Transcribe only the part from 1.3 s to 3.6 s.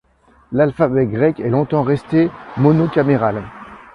est longtemps resté monocaméral.